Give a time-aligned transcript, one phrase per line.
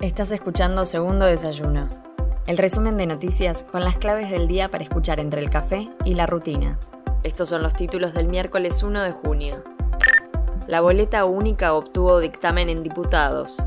[0.00, 1.86] Estás escuchando Segundo Desayuno,
[2.46, 6.14] el resumen de noticias con las claves del día para escuchar entre el café y
[6.14, 6.78] la rutina.
[7.22, 9.62] Estos son los títulos del miércoles 1 de junio.
[10.66, 13.62] La boleta única obtuvo dictamen en diputados.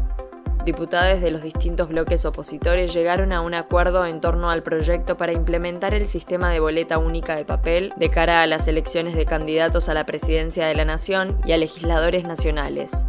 [0.65, 5.33] Diputados de los distintos bloques opositores llegaron a un acuerdo en torno al proyecto para
[5.33, 9.87] implementar el sistema de boleta única de papel de cara a las elecciones de candidatos
[9.87, 13.05] a la presidencia de la Nación y a legisladores nacionales.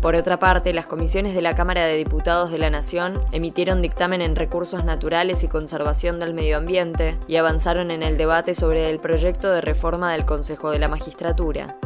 [0.00, 4.20] Por otra parte, las comisiones de la Cámara de Diputados de la Nación emitieron dictamen
[4.20, 9.00] en recursos naturales y conservación del medio ambiente y avanzaron en el debate sobre el
[9.00, 11.76] proyecto de reforma del Consejo de la Magistratura.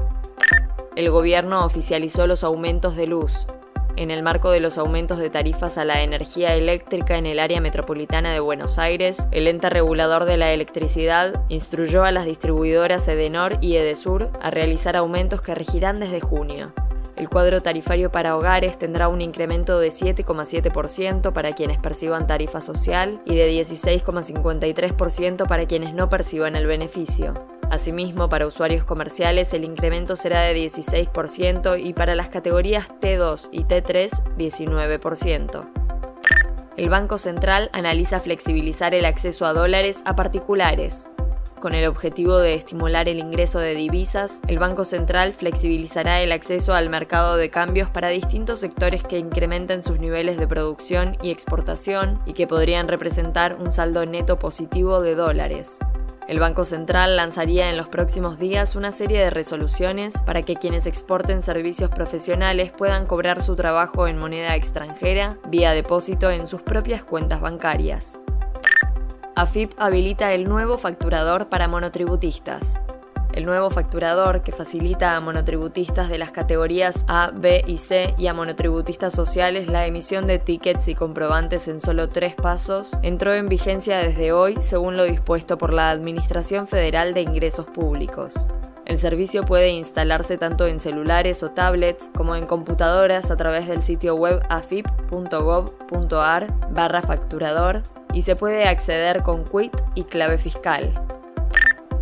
[0.96, 3.46] El gobierno oficializó los aumentos de luz.
[3.96, 7.60] En el marco de los aumentos de tarifas a la energía eléctrica en el área
[7.60, 13.58] metropolitana de Buenos Aires, el ente regulador de la electricidad instruyó a las distribuidoras Edenor
[13.60, 16.72] y Edesur a realizar aumentos que regirán desde junio.
[17.20, 23.20] El cuadro tarifario para hogares tendrá un incremento de 7,7% para quienes perciban tarifa social
[23.26, 27.34] y de 16,53% para quienes no perciban el beneficio.
[27.68, 33.64] Asimismo, para usuarios comerciales el incremento será de 16% y para las categorías T2 y
[33.64, 34.08] T3
[34.38, 35.68] 19%.
[36.78, 41.10] El Banco Central analiza flexibilizar el acceso a dólares a particulares.
[41.60, 46.72] Con el objetivo de estimular el ingreso de divisas, el Banco Central flexibilizará el acceso
[46.72, 52.18] al mercado de cambios para distintos sectores que incrementen sus niveles de producción y exportación
[52.24, 55.78] y que podrían representar un saldo neto positivo de dólares.
[56.28, 60.86] El Banco Central lanzaría en los próximos días una serie de resoluciones para que quienes
[60.86, 67.04] exporten servicios profesionales puedan cobrar su trabajo en moneda extranjera vía depósito en sus propias
[67.04, 68.20] cuentas bancarias.
[69.36, 72.80] AFIP habilita el nuevo facturador para monotributistas.
[73.32, 78.26] El nuevo facturador, que facilita a monotributistas de las categorías A, B y C y
[78.26, 83.48] a monotributistas sociales la emisión de tickets y comprobantes en solo tres pasos, entró en
[83.48, 88.48] vigencia desde hoy según lo dispuesto por la Administración Federal de Ingresos Públicos.
[88.84, 93.82] El servicio puede instalarse tanto en celulares o tablets como en computadoras a través del
[93.82, 95.68] sitio web afip.gov.ar
[96.72, 100.90] barra facturador y se puede acceder con quit y clave fiscal.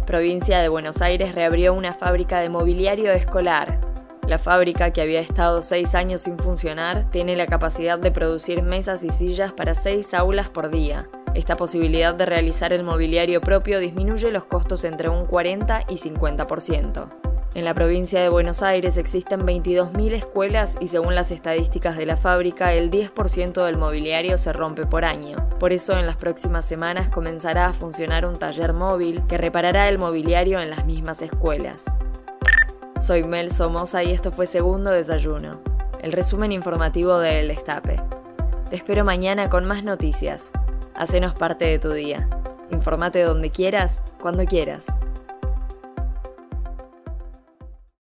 [0.06, 3.80] Provincia de Buenos Aires reabrió una fábrica de mobiliario escolar.
[4.26, 9.04] La fábrica, que había estado seis años sin funcionar, tiene la capacidad de producir mesas
[9.04, 11.08] y sillas para seis aulas por día.
[11.34, 17.27] Esta posibilidad de realizar el mobiliario propio disminuye los costos entre un 40 y 50%.
[17.54, 22.18] En la provincia de Buenos Aires existen 22.000 escuelas y según las estadísticas de la
[22.18, 25.38] fábrica, el 10% del mobiliario se rompe por año.
[25.58, 29.98] Por eso en las próximas semanas comenzará a funcionar un taller móvil que reparará el
[29.98, 31.84] mobiliario en las mismas escuelas.
[33.00, 35.60] Soy Mel Somoza y esto fue Segundo Desayuno,
[36.02, 38.00] el resumen informativo de El Destape.
[38.68, 40.50] Te espero mañana con más noticias.
[40.94, 42.28] Hacenos parte de tu día.
[42.70, 44.84] Informate donde quieras, cuando quieras.